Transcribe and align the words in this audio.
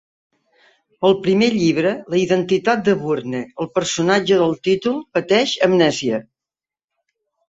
Al 1.09 1.15
primer 1.25 1.49
llibre, 1.57 1.91
La 2.13 2.15
identitat 2.21 2.81
de 2.87 2.95
Bourne, 3.01 3.41
el 3.65 3.69
personatge 3.79 4.39
del 4.45 4.55
títol 4.69 4.97
pateix 5.19 5.55
amnèsia. 5.69 6.21